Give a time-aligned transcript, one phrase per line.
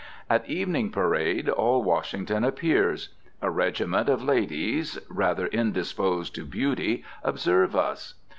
[0.31, 3.09] At evening parade all Washington appears.
[3.39, 8.15] A regiment of ladies, rather indisposed to beauty, observe us.